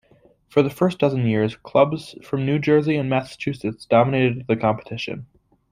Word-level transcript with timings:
For 0.49 0.63
the 0.63 0.71
first 0.71 0.97
dozen 0.97 1.27
years, 1.27 1.55
clubs 1.55 2.15
from 2.23 2.43
New 2.43 2.57
Jersey 2.57 2.95
and 2.95 3.07
Massachusetts 3.07 3.85
dominated 3.85 4.47
the 4.47 4.55
competition. 4.55 5.27